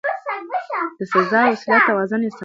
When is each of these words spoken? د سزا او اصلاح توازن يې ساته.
د 0.99 1.01
سزا 1.11 1.39
او 1.47 1.51
اصلاح 1.55 1.81
توازن 1.87 2.21
يې 2.25 2.29
ساته. 2.31 2.39